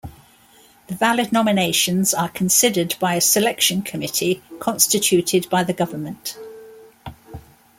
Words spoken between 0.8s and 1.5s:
The valid